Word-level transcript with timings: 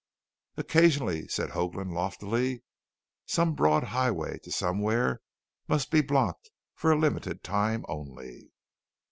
"Occasionally," 0.57 1.27
said 1.27 1.51
Hoagland 1.51 1.93
loftily, 1.93 2.63
"some 3.27 3.53
broad 3.53 3.83
highway 3.83 4.39
to 4.39 4.51
somewhere 4.51 5.21
must 5.67 5.91
be 5.91 6.01
blocked 6.01 6.49
for 6.73 6.91
a 6.91 6.97
limited 6.97 7.43
time 7.43 7.85
only." 7.87 8.51